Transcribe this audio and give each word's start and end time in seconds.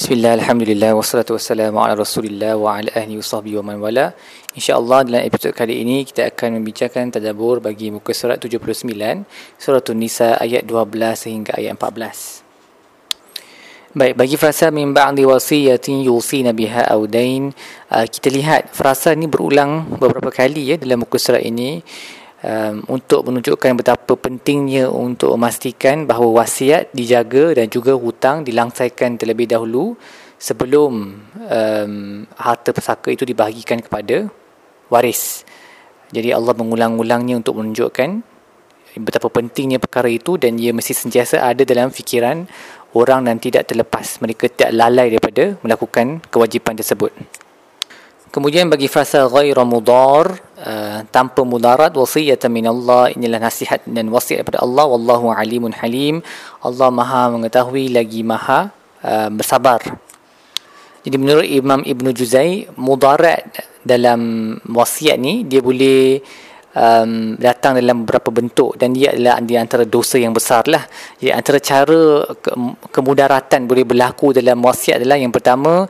Bismillah, 0.00 0.40
Alhamdulillah, 0.40 0.96
wassalatu 0.96 1.36
wassalamu 1.36 1.76
ala 1.76 1.92
rasulillah 1.92 2.56
wa 2.56 2.72
ala 2.72 2.88
ahli 2.96 3.20
wa 3.20 3.24
sahbihi 3.30 3.60
wa 3.60 3.68
man 3.68 3.84
wala. 3.84 4.16
InsyaAllah 4.56 5.04
dalam 5.04 5.20
episod 5.28 5.52
kali 5.52 5.84
ini 5.84 6.08
kita 6.08 6.24
akan 6.32 6.56
membicarakan 6.56 7.12
tadabur 7.12 7.60
bagi 7.60 7.92
muka 7.92 8.16
surat 8.16 8.40
79 8.40 8.80
Surah 9.60 9.84
Nisa 9.92 10.40
ayat 10.40 10.64
12 10.64 10.88
sehingga 11.20 11.52
ayat 11.52 11.76
14 11.76 13.92
Baik, 13.92 14.16
bagi 14.16 14.40
frasa 14.40 14.72
min 14.72 14.96
ba'di 14.96 15.28
wasiyatin 15.28 16.08
yusina 16.08 16.56
biha 16.56 16.88
audain 16.88 17.52
uh, 17.92 18.08
Kita 18.08 18.32
lihat 18.32 18.72
frasa 18.72 19.12
ni 19.12 19.28
berulang 19.28 19.84
beberapa 20.00 20.32
kali 20.32 20.72
ya 20.72 20.80
dalam 20.80 21.04
muka 21.04 21.20
surat 21.20 21.44
ini 21.44 21.84
um, 22.44 22.84
untuk 22.88 23.28
menunjukkan 23.28 23.72
betapa 23.76 24.12
pentingnya 24.16 24.88
untuk 24.88 25.32
memastikan 25.36 26.04
bahawa 26.04 26.44
wasiat 26.44 26.92
dijaga 26.92 27.56
dan 27.56 27.68
juga 27.68 27.96
hutang 27.96 28.44
dilangsaikan 28.44 29.16
terlebih 29.20 29.48
dahulu 29.48 29.96
sebelum 30.40 31.20
um, 31.36 31.94
harta 32.36 32.70
pesaka 32.72 33.12
itu 33.12 33.28
dibahagikan 33.28 33.84
kepada 33.84 34.28
waris. 34.88 35.44
Jadi 36.10 36.34
Allah 36.34 36.56
mengulang-ulangnya 36.56 37.38
untuk 37.38 37.60
menunjukkan 37.62 38.26
betapa 38.98 39.30
pentingnya 39.30 39.78
perkara 39.78 40.10
itu 40.10 40.34
dan 40.34 40.58
ia 40.58 40.74
mesti 40.74 40.90
sentiasa 40.90 41.46
ada 41.46 41.62
dalam 41.62 41.94
fikiran 41.94 42.50
orang 42.98 43.30
dan 43.30 43.38
tidak 43.38 43.70
terlepas. 43.70 44.18
Mereka 44.18 44.50
tidak 44.50 44.74
lalai 44.74 45.14
daripada 45.14 45.54
melakukan 45.62 46.18
kewajipan 46.26 46.74
tersebut. 46.74 47.14
Kemudian 48.30 48.70
bagi 48.70 48.86
frasa 48.86 49.26
ghairu 49.26 49.66
mudar 49.66 50.49
tanpa 51.10 51.42
mudarat 51.42 51.92
wasiyatan 51.92 52.50
min 52.50 52.66
Allah 52.70 53.10
inilah 53.10 53.42
nasihat 53.42 53.82
dan 53.86 54.08
wasiat 54.08 54.42
daripada 54.42 54.62
Allah 54.62 54.86
wallahu 54.86 55.34
alimun 55.34 55.74
halim 55.74 56.22
Allah 56.62 56.88
Maha 56.88 57.34
mengetahui 57.34 57.90
lagi 57.90 58.22
Maha 58.22 58.70
uh, 59.02 59.28
bersabar. 59.28 59.82
Jadi 61.00 61.16
menurut 61.16 61.48
Imam 61.48 61.80
Ibn 61.80 62.06
Juzai 62.12 62.68
mudarat 62.76 63.42
dalam 63.80 64.54
wasiat 64.68 65.16
ni 65.16 65.48
dia 65.48 65.64
boleh 65.64 66.20
um, 66.76 67.34
datang 67.40 67.80
dalam 67.80 68.04
beberapa 68.04 68.28
bentuk 68.28 68.76
dan 68.76 68.92
dia 68.92 69.16
adalah 69.16 69.40
di 69.40 69.56
antara 69.56 69.88
dosa 69.88 70.20
yang 70.20 70.36
besar 70.36 70.68
lah. 70.68 70.84
Jadi 71.16 71.30
antara 71.32 71.58
cara 71.58 72.00
ke- 72.36 72.56
kemudaratan 72.92 73.64
boleh 73.64 73.84
berlaku 73.88 74.36
dalam 74.36 74.60
wasiat 74.60 75.00
adalah 75.00 75.16
yang 75.16 75.32
pertama 75.32 75.88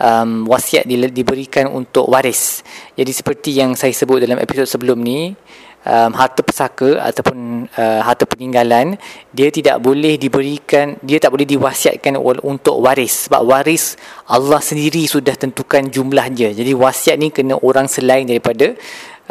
um, 0.00 0.48
wasiat 0.48 0.88
di, 0.88 0.96
diberikan 1.12 1.68
untuk 1.68 2.08
waris. 2.08 2.64
Jadi 2.96 3.12
seperti 3.12 3.50
yang 3.60 3.76
saya 3.76 3.92
sebut 3.92 4.24
dalam 4.24 4.40
episod 4.40 4.64
sebelum 4.64 4.98
ni, 4.98 5.36
um, 5.84 6.10
harta 6.16 6.40
pesaka 6.40 7.00
ataupun 7.00 7.68
uh, 7.68 8.00
harta 8.04 8.24
peninggalan 8.28 8.96
dia 9.30 9.48
tidak 9.52 9.78
boleh 9.80 10.16
diberikan, 10.16 10.96
dia 11.04 11.20
tak 11.20 11.32
boleh 11.32 11.46
diwasiatkan 11.46 12.16
untuk 12.44 12.80
waris. 12.80 13.28
Sebab 13.28 13.42
waris 13.44 14.00
Allah 14.26 14.60
sendiri 14.60 15.04
sudah 15.04 15.36
tentukan 15.36 15.86
jumlah 15.88 16.26
dia. 16.32 16.50
Jadi 16.50 16.72
wasiat 16.72 17.16
ni 17.20 17.28
kena 17.30 17.60
orang 17.60 17.86
selain 17.86 18.24
daripada 18.24 18.74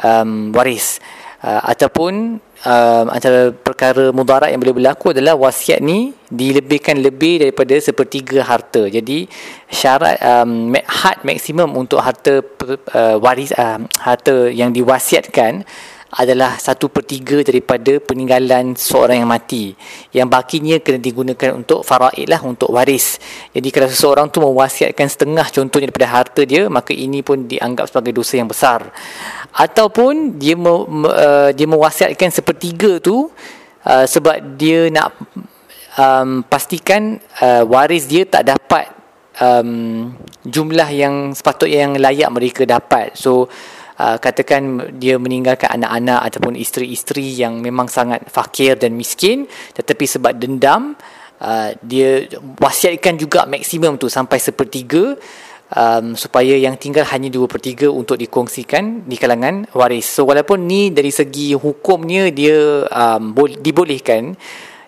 um, 0.02 0.53
waris. 0.56 1.02
Uh, 1.39 1.71
ataupun 1.71 2.35
uh, 2.67 3.03
antara 3.07 3.55
perkara 3.55 4.11
mudarat 4.11 4.51
yang 4.51 4.59
boleh 4.59 4.75
berlaku 4.75 5.15
adalah 5.15 5.39
wasiat 5.39 5.79
ni 5.79 6.11
dilebihkan 6.27 6.99
lebih 6.99 7.39
daripada 7.39 7.79
sepertiga 7.79 8.43
harta. 8.43 8.91
Jadi 8.91 9.23
syarat 9.71 10.19
um, 10.19 10.75
had 10.83 11.23
maksimum 11.23 11.71
untuk 11.79 12.03
harta 12.03 12.43
uh, 12.43 13.15
waris 13.23 13.55
uh, 13.55 13.79
harta 14.03 14.51
yang 14.51 14.75
diwasiatkan 14.75 15.63
adalah 16.09 16.57
satu 16.57 16.89
per 16.89 17.05
tiga 17.05 17.45
daripada 17.45 18.02
peninggalan 18.02 18.73
seorang 18.73 19.21
yang 19.21 19.29
mati. 19.29 19.77
Yang 20.09 20.27
bakinya 20.33 20.75
kena 20.81 20.97
digunakan 20.97 21.53
untuk 21.53 21.85
faraid 21.85 22.25
lah, 22.25 22.41
untuk 22.41 22.73
waris. 22.73 23.21
Jadi 23.53 23.69
kalau 23.69 23.88
seseorang 23.89 24.25
tu 24.33 24.41
mewasiatkan 24.41 25.05
setengah 25.05 25.45
contohnya 25.53 25.85
daripada 25.93 26.09
harta 26.09 26.41
dia, 26.49 26.66
maka 26.66 26.97
ini 26.97 27.21
pun 27.21 27.45
dianggap 27.45 27.93
sebagai 27.93 28.17
dosa 28.17 28.41
yang 28.41 28.49
besar. 28.49 28.89
Ataupun 29.53 30.41
dia 30.41 30.57
me, 30.57 30.73
uh, 31.05 31.53
dia 31.53 31.67
mewasiatkan 31.69 32.34
sepertiga 32.34 32.97
tu 32.97 33.29
uh, 33.85 34.05
sebab 34.09 34.57
dia 34.57 34.89
nak 34.89 35.13
um, 35.94 36.41
pastikan 36.41 37.22
uh, 37.41 37.61
waris 37.69 38.09
dia 38.09 38.25
tak 38.25 38.50
dapat 38.50 38.89
um, 39.41 40.09
jumlah 40.45 40.89
yang 40.89 41.38
sepatutnya 41.38 41.85
yang 41.85 41.94
layak 41.97 42.29
mereka 42.34 42.66
dapat. 42.66 43.13
So 43.13 43.45
uh, 43.99 44.17
katakan 44.17 44.95
dia 44.95 45.19
meninggalkan 45.19 45.67
anak-anak 45.75 46.31
ataupun 46.31 46.55
isteri-isteri 46.55 47.35
yang 47.35 47.59
memang 47.59 47.91
sangat 47.91 48.25
fakir 48.31 48.79
dan 48.79 48.95
miskin 48.95 49.45
tetapi 49.75 50.05
sebab 50.07 50.39
dendam 50.39 50.95
uh, 51.43 51.69
dia 51.83 52.25
wasiatkan 52.57 53.19
juga 53.19 53.43
maksimum 53.45 53.99
tu 53.99 54.07
sampai 54.07 54.39
sepertiga 54.39 55.19
um, 55.75 56.17
supaya 56.17 56.55
yang 56.57 56.79
tinggal 56.79 57.05
hanya 57.09 57.29
dua 57.29 57.45
per 57.45 57.61
tiga 57.61 57.91
untuk 57.91 58.17
dikongsikan 58.17 59.05
di 59.05 59.15
kalangan 59.19 59.69
waris. 59.75 60.07
So 60.09 60.25
walaupun 60.25 60.66
ni 60.66 60.89
dari 60.89 61.13
segi 61.13 61.53
hukumnya 61.53 62.31
dia 62.33 62.85
um, 62.89 63.35
dibolehkan 63.59 64.33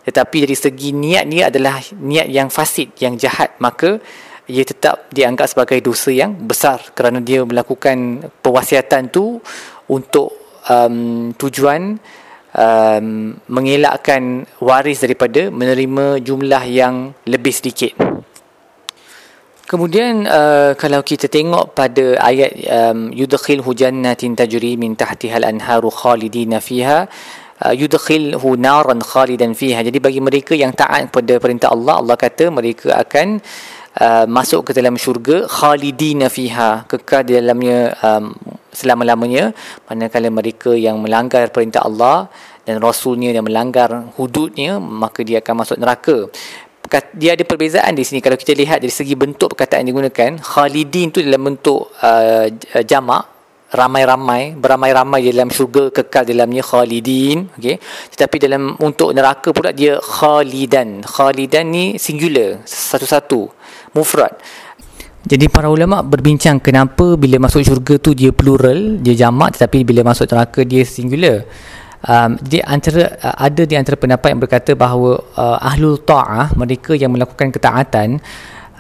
tetapi 0.02 0.50
dari 0.50 0.58
segi 0.58 0.98
niat 0.98 1.30
ni 1.30 1.46
adalah 1.46 1.78
niat 2.02 2.26
yang 2.26 2.50
fasid, 2.50 2.98
yang 2.98 3.22
jahat 3.22 3.54
maka 3.62 4.02
ia 4.50 4.64
tetap 4.66 5.12
dianggap 5.14 5.48
sebagai 5.52 5.80
dosa 5.84 6.10
yang 6.10 6.34
besar 6.34 6.82
kerana 6.98 7.22
dia 7.22 7.46
melakukan 7.46 8.26
pewasiatan 8.42 9.14
tu 9.14 9.38
untuk 9.90 10.34
um, 10.66 11.30
tujuan 11.36 12.00
um, 12.56 13.06
mengelakkan 13.48 14.48
waris 14.60 15.04
daripada 15.04 15.52
menerima 15.52 16.20
jumlah 16.24 16.64
yang 16.68 17.16
lebih 17.28 17.54
sedikit. 17.54 17.94
Kemudian 19.72 20.28
uh, 20.28 20.76
kalau 20.76 21.00
kita 21.00 21.32
tengok 21.32 21.72
pada 21.72 22.20
ayat 22.20 22.52
um, 22.68 23.08
yudkhilhu 23.16 23.72
jannatin 23.72 24.36
tajri 24.36 24.76
min 24.76 25.00
tahtiha 25.00 25.40
al-anharu 25.40 25.88
khalidina 25.88 26.60
fiha 26.60 27.08
uh, 27.08 27.72
yudkhilhu 27.72 28.60
naran 28.60 29.00
khalidan 29.00 29.56
fiha. 29.56 29.80
Jadi 29.80 30.04
bagi 30.04 30.20
mereka 30.20 30.60
yang 30.60 30.76
taat 30.76 31.08
kepada 31.08 31.40
perintah 31.40 31.72
Allah, 31.72 32.04
Allah 32.04 32.20
kata 32.20 32.52
mereka 32.52 33.00
akan 33.00 33.40
uh, 34.00 34.26
masuk 34.30 34.70
ke 34.70 34.72
dalam 34.78 34.96
syurga 34.96 35.50
khalidina 35.50 36.32
fiha 36.32 36.88
kekal 36.88 37.28
di 37.28 37.36
dalamnya 37.36 37.92
um, 38.00 38.32
selama-lamanya. 38.72 39.52
Manakala 39.90 40.30
mereka 40.32 40.72
yang 40.72 41.02
melanggar 41.04 41.52
perintah 41.52 41.84
Allah 41.84 42.32
dan 42.64 42.80
rasulnya 42.80 43.34
yang 43.36 43.44
melanggar 43.44 44.14
hududnya 44.16 44.80
maka 44.80 45.26
dia 45.26 45.44
akan 45.44 45.56
masuk 45.66 45.78
neraka. 45.82 46.18
Dia 47.16 47.40
ada 47.40 47.44
perbezaan 47.48 47.96
di 47.96 48.04
sini. 48.04 48.20
Kalau 48.20 48.36
kita 48.36 48.52
lihat 48.52 48.84
dari 48.84 48.92
segi 48.92 49.16
bentuk 49.16 49.56
perkataan 49.56 49.88
yang 49.88 49.96
digunakan 49.96 50.44
khalidin 50.44 51.08
tu 51.12 51.24
dalam 51.24 51.56
bentuk 51.56 51.88
uh, 52.04 52.52
jamak 52.84 53.41
ramai-ramai 53.72 54.60
beramai-ramai 54.60 55.32
dalam 55.32 55.48
syurga 55.48 55.88
kekal 55.90 56.28
dalamnya 56.28 56.60
khalidin 56.60 57.48
okey. 57.56 57.80
Tetapi 58.16 58.36
dalam 58.38 58.76
untuk 58.84 59.16
neraka 59.16 59.56
pula 59.56 59.72
dia 59.72 59.98
khalidan. 59.98 61.02
Khalidan 61.08 61.72
ni 61.72 61.96
singular 61.96 62.60
satu-satu 62.68 63.48
mufrad. 63.96 64.36
Jadi 65.22 65.46
para 65.48 65.70
ulama 65.70 66.02
berbincang 66.02 66.58
kenapa 66.58 67.14
bila 67.16 67.38
masuk 67.38 67.62
syurga 67.62 67.96
tu 68.02 68.12
dia 68.18 68.34
plural 68.34 68.98
dia 69.00 69.14
jamak 69.14 69.56
tetapi 69.56 69.86
bila 69.88 70.02
masuk 70.02 70.28
neraka 70.28 70.62
dia 70.68 70.84
singular. 70.84 71.48
Um, 72.02 72.34
di 72.42 72.58
antara 72.58 73.14
uh, 73.22 73.36
ada 73.38 73.62
di 73.62 73.78
antara 73.78 73.94
pendapat 73.94 74.34
yang 74.34 74.42
berkata 74.42 74.74
bahawa 74.74 75.22
uh, 75.38 75.62
ahlul 75.62 76.02
ta'ah 76.02 76.50
mereka 76.58 76.98
yang 76.98 77.14
melakukan 77.14 77.54
ketaatan 77.54 78.18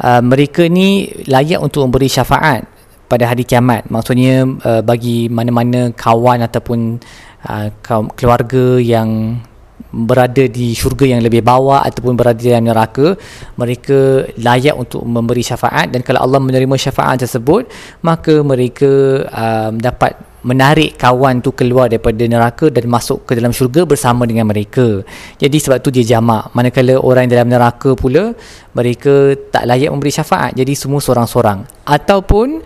uh, 0.02 0.22
mereka 0.26 0.66
ni 0.66 1.06
layak 1.30 1.62
untuk 1.62 1.86
memberi 1.86 2.10
syafaat 2.10 2.81
pada 3.12 3.28
hari 3.28 3.44
kiamat. 3.44 3.92
Maksudnya 3.92 4.48
uh, 4.48 4.80
bagi 4.80 5.28
mana-mana 5.28 5.92
kawan 5.92 6.48
ataupun 6.48 7.04
uh, 7.52 7.68
keluarga 8.16 8.80
yang 8.80 9.44
berada 9.92 10.48
di 10.48 10.72
syurga 10.72 11.04
yang 11.04 11.20
lebih 11.20 11.44
bawah 11.44 11.84
ataupun 11.84 12.16
berada 12.16 12.40
di 12.40 12.48
dalam 12.48 12.72
neraka 12.72 13.20
mereka 13.60 14.24
layak 14.40 14.80
untuk 14.80 15.04
memberi 15.04 15.44
syafaat 15.44 15.92
dan 15.92 16.00
kalau 16.00 16.24
Allah 16.24 16.40
menerima 16.40 16.76
syafaat 16.80 17.28
tersebut 17.28 17.68
maka 18.00 18.40
mereka 18.40 19.26
um, 19.28 19.76
dapat 19.76 20.16
menarik 20.42 20.98
kawan 20.98 21.44
tu 21.44 21.54
keluar 21.54 21.86
daripada 21.86 22.26
neraka 22.26 22.74
dan 22.74 22.90
masuk 22.90 23.30
ke 23.30 23.38
dalam 23.38 23.54
syurga 23.54 23.86
bersama 23.86 24.26
dengan 24.26 24.50
mereka. 24.50 25.06
Jadi 25.38 25.58
sebab 25.62 25.78
tu 25.86 25.94
dia 25.94 26.02
jamak. 26.02 26.50
Manakala 26.58 26.98
orang 26.98 27.30
dalam 27.30 27.46
neraka 27.46 27.94
pula 27.94 28.34
mereka 28.74 29.38
tak 29.54 29.70
layak 29.70 29.94
memberi 29.94 30.10
syafaat. 30.10 30.58
Jadi 30.58 30.74
semua 30.74 30.98
seorang-seorang. 30.98 31.86
Ataupun 31.86 32.66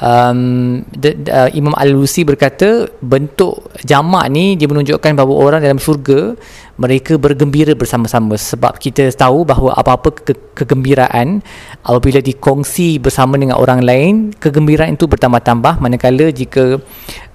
um, 0.00 0.82
the, 0.92 1.16
uh, 1.28 1.48
Imam 1.52 1.72
Al-Lusi 1.76 2.22
berkata 2.22 2.88
bentuk 3.00 3.72
jamak 3.84 4.28
ni 4.32 4.56
dia 4.56 4.68
menunjukkan 4.68 5.16
bahawa 5.16 5.32
orang 5.34 5.60
dalam 5.64 5.80
syurga 5.80 6.36
mereka 6.76 7.16
bergembira 7.16 7.72
bersama-sama. 7.72 8.36
Sebab 8.36 8.76
kita 8.76 9.08
tahu 9.16 9.48
bahawa 9.48 9.76
apa-apa 9.80 10.12
ke- 10.12 10.52
kegembiraan 10.52 11.40
apabila 11.84 12.20
dikongsi 12.20 13.00
bersama 13.00 13.40
dengan 13.40 13.56
orang 13.56 13.80
lain 13.80 14.14
kegembiraan 14.36 14.96
itu 14.96 15.08
bertambah-tambah. 15.08 15.80
Manakala 15.80 16.28
jika 16.32 16.76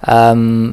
um, 0.06 0.72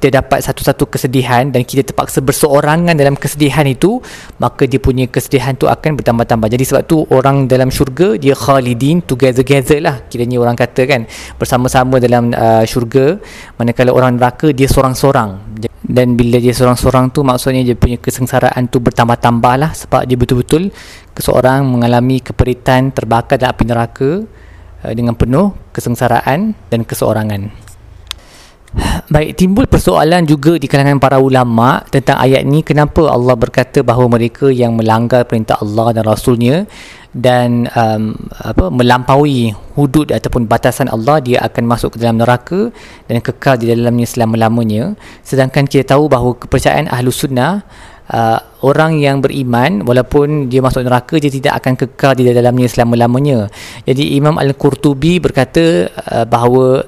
kita 0.00 0.24
dapat 0.24 0.40
satu-satu 0.40 0.88
kesedihan 0.88 1.52
dan 1.52 1.60
kita 1.60 1.84
terpaksa 1.84 2.24
berseorangan 2.24 2.96
dalam 2.96 3.20
kesedihan 3.20 3.68
itu 3.68 4.00
maka 4.40 4.64
dia 4.64 4.80
punya 4.80 5.04
kesedihan 5.04 5.52
tu 5.52 5.68
akan 5.68 6.00
bertambah-tambah. 6.00 6.48
Jadi 6.48 6.64
sebab 6.64 6.82
tu 6.88 7.04
orang 7.12 7.44
dalam 7.44 7.68
syurga 7.68 8.16
dia 8.16 8.32
khalidin 8.32 9.04
together-together 9.04 9.84
lah 9.84 10.00
kiranya 10.08 10.40
orang 10.40 10.56
kata 10.56 10.88
kan. 10.88 11.04
Bersama-sama 11.36 12.00
dalam 12.00 12.32
uh, 12.32 12.64
syurga 12.64 13.20
manakala 13.60 13.92
orang 13.92 14.16
neraka 14.16 14.48
dia 14.56 14.72
seorang-seorang. 14.72 15.60
Dan 15.84 16.16
bila 16.16 16.40
dia 16.40 16.56
seorang-seorang 16.56 17.12
tu 17.12 17.20
maksudnya 17.20 17.60
dia 17.60 17.76
punya 17.76 18.00
kesengsaraan 18.00 18.72
tu 18.72 18.80
bertambah-tambah 18.80 19.54
lah 19.60 19.76
sebab 19.76 20.08
dia 20.08 20.16
betul-betul 20.16 20.72
seseorang 21.12 21.68
mengalami 21.68 22.24
keperitan 22.24 22.88
terbakar 22.88 23.36
dalam 23.36 23.52
api 23.52 23.64
neraka 23.68 24.10
uh, 24.80 24.92
dengan 24.96 25.12
penuh 25.12 25.52
kesengsaraan 25.76 26.56
dan 26.72 26.88
keseorangan 26.88 27.69
Baik, 29.10 29.34
timbul 29.34 29.66
persoalan 29.66 30.22
juga 30.22 30.54
di 30.54 30.70
kalangan 30.70 31.02
para 31.02 31.18
ulama 31.18 31.82
tentang 31.90 32.14
ayat 32.22 32.46
ni 32.46 32.62
kenapa 32.62 33.10
Allah 33.10 33.34
berkata 33.34 33.82
bahawa 33.82 34.06
mereka 34.06 34.46
yang 34.46 34.78
melanggar 34.78 35.26
perintah 35.26 35.58
Allah 35.58 35.90
dan 35.90 36.06
Rasulnya 36.06 36.70
dan 37.10 37.66
um, 37.74 38.14
apa 38.38 38.70
melampaui 38.70 39.50
hudud 39.74 40.14
ataupun 40.14 40.46
batasan 40.46 40.86
Allah 40.86 41.18
dia 41.18 41.42
akan 41.42 41.66
masuk 41.66 41.98
ke 41.98 42.06
dalam 42.06 42.22
neraka 42.22 42.70
dan 43.10 43.18
kekal 43.18 43.58
di 43.58 43.74
dalamnya 43.74 44.06
selama-lamanya. 44.06 44.94
Sedangkan 45.26 45.66
kita 45.66 45.98
tahu 45.98 46.06
bahawa 46.06 46.38
kepercayaan 46.38 46.86
ahlu 46.86 47.10
sunnah 47.10 47.66
uh, 48.14 48.38
orang 48.62 49.02
yang 49.02 49.18
beriman 49.18 49.82
walaupun 49.82 50.46
dia 50.46 50.62
masuk 50.62 50.86
neraka 50.86 51.18
dia 51.18 51.34
tidak 51.34 51.58
akan 51.58 51.74
kekal 51.74 52.14
di 52.14 52.30
dalamnya 52.30 52.70
selama-lamanya. 52.70 53.50
Jadi 53.82 54.14
Imam 54.14 54.38
Al-Qurtubi 54.38 55.18
berkata 55.18 55.90
uh, 55.90 56.22
bahawa 56.22 56.86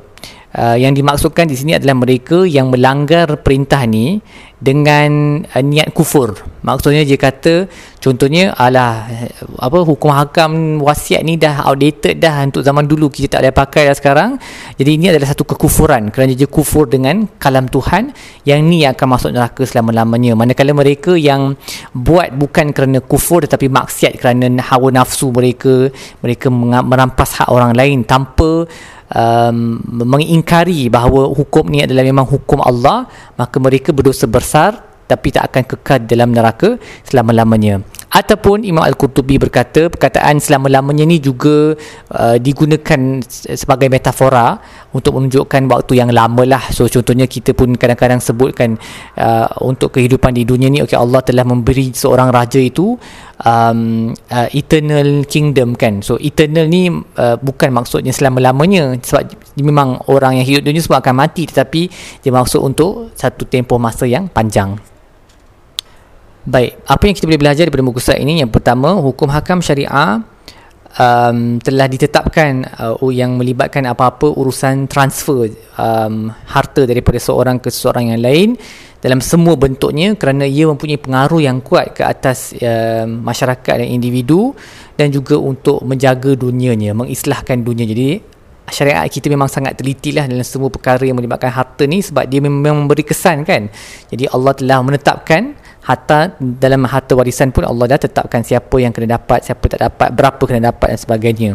Uh, 0.53 0.77
yang 0.77 0.93
dimaksudkan 0.93 1.49
di 1.49 1.57
sini 1.57 1.73
adalah 1.81 1.97
mereka 1.97 2.45
yang 2.45 2.69
melanggar 2.69 3.41
perintah 3.41 3.89
ni 3.89 4.21
dengan 4.61 5.41
uh, 5.41 5.65
niat 5.65 5.97
kufur. 5.97 6.37
Maksudnya 6.61 7.09
dia 7.09 7.17
kata 7.17 7.73
contohnya 7.97 8.53
alah 8.61 9.09
apa 9.57 9.81
hukum 9.81 10.13
hakam 10.13 10.77
wasiat 10.85 11.25
ni 11.25 11.41
dah 11.41 11.65
outdated 11.65 12.21
dah 12.21 12.45
untuk 12.45 12.61
zaman 12.61 12.85
dulu 12.85 13.09
kita 13.09 13.41
tak 13.41 13.49
boleh 13.49 13.57
pakai 13.57 13.83
dah 13.89 13.97
sekarang. 13.97 14.31
Jadi 14.77 14.91
ini 14.93 15.09
adalah 15.09 15.33
satu 15.33 15.49
kekufuran 15.49 16.13
kerana 16.13 16.37
dia 16.37 16.45
kufur 16.45 16.85
dengan 16.85 17.25
kalam 17.41 17.73
Tuhan 17.73 18.13
yang 18.45 18.61
ni 18.61 18.85
akan 18.85 19.07
masuk 19.09 19.33
neraka 19.33 19.65
selama-lamanya. 19.65 20.37
Manakala 20.37 20.77
mereka 20.77 21.17
yang 21.17 21.57
buat 21.97 22.29
bukan 22.37 22.77
kerana 22.77 23.01
kufur 23.01 23.41
tetapi 23.41 23.73
maksiat 23.73 24.21
kerana 24.21 24.53
hawa 24.69 24.93
nafsu 24.93 25.33
mereka, 25.33 25.89
mereka 26.21 26.53
merampas 26.53 27.41
hak 27.41 27.49
orang 27.49 27.73
lain 27.73 28.05
tanpa 28.05 28.69
um, 29.13 29.79
mengingkari 29.87 30.89
bahawa 30.89 31.31
hukum 31.33 31.69
ni 31.69 31.85
adalah 31.85 32.03
memang 32.05 32.27
hukum 32.27 32.59
Allah 32.65 33.07
maka 33.37 33.57
mereka 33.61 33.93
berdosa 33.93 34.27
besar 34.27 34.81
tapi 35.07 35.29
tak 35.29 35.53
akan 35.53 35.63
kekal 35.69 35.99
dalam 36.09 36.33
neraka 36.33 36.81
selama-lamanya 37.05 37.85
ataupun 38.13 38.69
Imam 38.69 38.85
Al-Qurtubi 38.85 39.41
berkata 39.41 39.89
perkataan 39.89 40.37
selama-lamanya 40.37 41.09
ni 41.09 41.17
juga 41.17 41.73
uh, 42.13 42.37
digunakan 42.37 43.25
sebagai 43.57 43.89
metafora 43.89 44.61
untuk 44.93 45.17
menunjukkan 45.17 45.65
waktu 45.73 45.97
yang 45.97 46.13
lama 46.13 46.45
lah. 46.45 46.61
So 46.69 46.85
contohnya 46.93 47.25
kita 47.25 47.57
pun 47.57 47.73
kadang-kadang 47.73 48.21
sebutkan 48.21 48.77
uh, 49.17 49.49
untuk 49.65 49.97
kehidupan 49.97 50.37
di 50.37 50.45
dunia 50.45 50.69
ni 50.69 50.85
okay, 50.85 51.01
Allah 51.01 51.25
telah 51.25 51.49
memberi 51.49 51.97
seorang 51.97 52.29
raja 52.29 52.61
itu 52.61 53.01
um, 53.41 54.13
uh, 54.29 54.49
eternal 54.53 55.25
kingdom 55.25 55.73
kan. 55.73 56.05
So 56.05 56.21
eternal 56.21 56.69
ni 56.69 56.93
uh, 56.93 57.41
bukan 57.41 57.73
maksudnya 57.73 58.13
selama-lamanya. 58.13 58.93
Sebab 59.01 59.57
memang 59.57 60.05
orang 60.13 60.37
yang 60.37 60.45
hidup 60.45 60.69
dunia 60.69 60.85
semua 60.85 61.01
akan 61.01 61.17
mati 61.17 61.49
tetapi 61.49 61.89
dia 62.21 62.29
maksud 62.29 62.61
untuk 62.61 63.09
satu 63.17 63.49
tempoh 63.49 63.81
masa 63.81 64.05
yang 64.05 64.29
panjang 64.29 64.92
Baik, 66.43 66.75
apa 66.91 67.03
yang 67.07 67.15
kita 67.15 67.27
boleh 67.31 67.39
belajar 67.39 67.63
daripada 67.71 67.87
muka 67.87 68.03
surat 68.03 68.19
ini? 68.19 68.43
Yang 68.43 68.59
pertama, 68.59 68.99
hukum 68.99 69.31
hakam 69.31 69.63
syariah 69.63 70.27
um, 70.99 71.63
telah 71.63 71.87
ditetapkan 71.87 72.67
uh, 72.83 72.99
yang 73.15 73.39
melibatkan 73.39 73.87
apa-apa 73.87 74.27
urusan 74.27 74.91
transfer 74.91 75.47
um, 75.79 76.35
harta 76.51 76.83
daripada 76.83 77.23
seorang 77.23 77.63
ke 77.63 77.71
seorang 77.71 78.11
yang 78.11 78.21
lain 78.27 78.49
dalam 78.99 79.23
semua 79.23 79.55
bentuknya 79.55 80.19
kerana 80.19 80.43
ia 80.43 80.67
mempunyai 80.67 80.99
pengaruh 80.99 81.39
yang 81.39 81.63
kuat 81.63 81.95
ke 81.95 82.03
atas 82.03 82.51
uh, 82.59 83.07
masyarakat 83.07 83.79
dan 83.79 83.87
individu 83.87 84.51
dan 84.99 85.15
juga 85.15 85.39
untuk 85.39 85.79
menjaga 85.87 86.35
dunianya, 86.35 86.91
mengislahkan 86.91 87.63
dunia. 87.63 87.87
Jadi 87.87 88.19
syariat 88.67 89.07
kita 89.07 89.31
memang 89.31 89.47
sangat 89.47 89.79
teliti 89.79 90.11
lah 90.11 90.27
dalam 90.27 90.43
semua 90.43 90.75
perkara 90.75 91.07
yang 91.07 91.23
melibatkan 91.23 91.55
harta 91.55 91.87
ni 91.87 92.03
sebab 92.03 92.27
dia 92.27 92.43
memang 92.43 92.83
memberi 92.83 93.07
kesan 93.07 93.47
kan. 93.47 93.71
Jadi 94.11 94.27
Allah 94.27 94.59
telah 94.59 94.83
menetapkan 94.83 95.62
harta 95.83 96.39
dalam 96.39 96.87
harta 96.87 97.19
warisan 97.19 97.51
pun 97.51 97.67
Allah 97.67 97.95
dah 97.95 98.01
tetapkan 98.07 98.47
siapa 98.47 98.79
yang 98.79 98.95
kena 98.95 99.19
dapat, 99.19 99.43
siapa 99.43 99.65
tak 99.67 99.81
dapat, 99.83 100.09
berapa 100.15 100.43
kena 100.43 100.71
dapat 100.71 100.95
dan 100.95 100.99
sebagainya. 100.99 101.51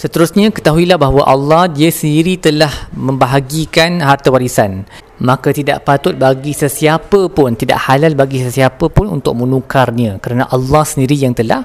Seterusnya 0.00 0.48
ketahuilah 0.48 0.96
bahawa 0.96 1.28
Allah 1.28 1.68
dia 1.68 1.92
sendiri 1.92 2.40
telah 2.40 2.72
membahagikan 2.96 4.00
harta 4.00 4.32
warisan. 4.32 4.88
Maka 5.20 5.52
tidak 5.52 5.84
patut 5.84 6.16
bagi 6.16 6.56
sesiapa 6.56 7.28
pun, 7.28 7.52
tidak 7.52 7.84
halal 7.84 8.16
bagi 8.16 8.40
sesiapa 8.40 8.88
pun 8.88 9.12
untuk 9.12 9.36
menukarnya. 9.36 10.16
Kerana 10.16 10.48
Allah 10.48 10.88
sendiri 10.88 11.20
yang 11.20 11.36
telah 11.36 11.60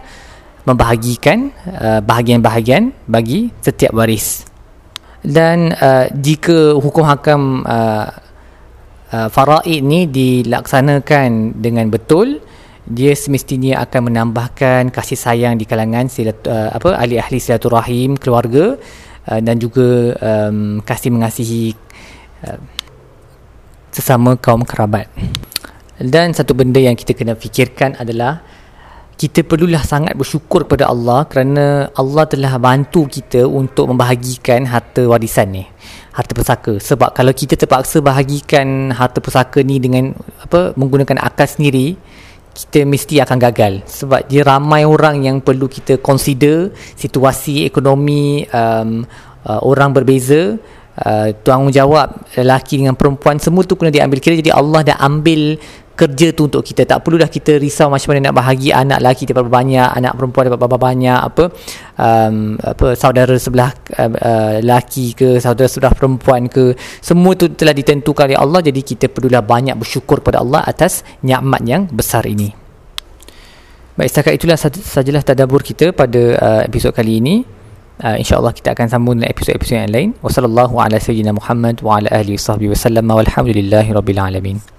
membahagikan 0.67 1.55
uh, 1.79 2.03
bahagian-bahagian 2.03 2.91
bagi 3.07 3.55
setiap 3.63 3.95
waris. 3.95 4.43
Dan 5.23 5.71
uh, 5.71 6.11
jika 6.11 6.75
hukum 6.75 7.07
hakam 7.07 7.63
uh, 7.63 8.11
uh, 9.11 9.29
faraid 9.29 9.81
ni 9.83 10.07
dilaksanakan 10.09 11.59
dengan 11.59 11.91
betul. 11.91 12.41
Dia 12.85 13.17
semestinya 13.17 13.81
akan 13.81 14.13
menambahkan 14.13 14.93
kasih 14.93 15.17
sayang 15.17 15.57
di 15.57 15.65
kalangan 15.65 16.05
silat, 16.05 16.45
uh, 16.45 16.69
apa 16.69 16.93
ahli-ahli 17.01 17.41
silaturahim 17.41 18.13
keluarga 18.13 18.77
uh, 19.25 19.39
dan 19.41 19.57
juga 19.57 20.13
um, 20.21 20.85
kasih 20.85 21.09
mengasihi 21.09 21.73
uh, 22.45 22.61
sesama 23.89 24.37
kaum 24.37 24.61
kerabat. 24.61 25.09
Dan 25.95 26.35
satu 26.35 26.53
benda 26.53 26.77
yang 26.77 26.93
kita 26.93 27.15
kena 27.15 27.33
fikirkan 27.33 27.97
adalah 27.97 28.43
kita 29.15 29.47
perlulah 29.47 29.79
sangat 29.79 30.13
bersyukur 30.19 30.67
kepada 30.67 30.91
Allah 30.91 31.23
kerana 31.27 31.87
Allah 31.95 32.27
telah 32.27 32.59
bantu 32.59 33.07
kita 33.07 33.47
untuk 33.47 33.87
membahagikan 33.91 34.67
harta 34.67 35.07
warisan 35.07 35.55
ni 35.55 35.63
harta 36.15 36.31
pusaka 36.31 36.79
sebab 36.79 37.11
kalau 37.11 37.31
kita 37.35 37.59
terpaksa 37.59 37.99
bahagikan 37.99 38.91
harta 38.91 39.19
pusaka 39.23 39.63
ni 39.63 39.79
dengan 39.79 40.15
apa 40.43 40.75
menggunakan 40.75 41.19
akal 41.23 41.47
sendiri 41.47 41.95
kita 42.55 42.87
mesti 42.87 43.19
akan 43.19 43.37
gagal. 43.37 43.83
Sebab 43.83 44.31
dia 44.31 44.47
ramai 44.47 44.87
orang 44.87 45.27
yang 45.27 45.43
perlu 45.43 45.67
kita 45.67 45.99
consider 45.99 46.71
situasi 46.95 47.67
ekonomi 47.67 48.47
um, 48.47 49.03
uh, 49.43 49.59
orang 49.67 49.91
berbeza 49.91 50.55
uh, 51.03 51.29
tanggungjawab 51.43 52.31
lelaki 52.39 52.79
dengan 52.79 52.95
perempuan 52.95 53.37
semua 53.43 53.67
tu 53.67 53.75
kena 53.75 53.91
diambil. 53.91 54.23
Kira 54.23 54.39
jadi 54.39 54.55
Allah 54.55 54.87
dah 54.87 54.97
ambil 55.03 55.59
kerja 55.95 56.35
tu 56.35 56.51
untuk 56.51 56.61
kita. 56.61 56.83
Tak 56.83 57.01
perlu 57.01 57.17
dah 57.17 57.31
kita 57.31 57.55
risau 57.55 57.87
macam 57.87 58.11
mana 58.11 58.29
nak 58.29 58.35
bahagi 58.35 58.69
anak 58.75 58.99
lelaki 58.99 59.23
dapat 59.31 59.47
banyak 59.47 59.87
anak 59.95 60.13
perempuan 60.19 60.43
dapat 60.51 60.59
berapa 60.59 60.77
banyak 60.77 61.19
apa 61.19 61.43
um, 61.97 62.35
apa 62.59 62.87
saudara 62.99 63.35
sebelah 63.39 63.71
uh, 63.95 64.11
uh, 64.11 64.55
lelaki 64.59 65.15
ke 65.15 65.39
saudara 65.39 65.71
sebelah 65.71 65.95
perempuan 65.95 66.51
ke. 66.51 66.75
Semua 66.99 67.33
tu 67.39 67.47
telah 67.55 67.71
ditentukan 67.71 68.27
oleh 68.29 68.37
Allah. 68.37 68.59
Jadi 68.61 68.81
kita 68.83 69.07
perlulah 69.07 69.41
banyak 69.41 69.79
bersyukur 69.79 70.19
kepada 70.19 70.43
Allah 70.43 70.61
atas 70.67 71.07
nikmat 71.23 71.63
yang 71.63 71.87
besar 71.87 72.27
ini. 72.27 72.51
Baik 73.95 74.11
setakat 74.11 74.33
itulah 74.35 74.59
sajalah 74.59 75.23
tadabbur 75.23 75.63
kita 75.63 75.95
pada 75.95 76.21
uh, 76.35 76.61
episod 76.67 76.91
kali 76.91 77.23
ini. 77.23 77.47
Uh, 77.95 78.19
insyaallah 78.19 78.51
kita 78.51 78.75
akan 78.75 78.91
sambung 78.91 79.15
dengan 79.15 79.31
episod-episod 79.31 79.79
yang 79.79 79.87
lain. 79.87 80.09
Wasallallahu 80.19 80.75
ala 80.83 80.99
sayyidina 80.99 81.31
muhammad 81.31 81.79
wa 81.79 82.03
ala 82.03 82.11
alihi 82.11 82.35
wasallam 82.35 83.07
alamin 83.07 84.74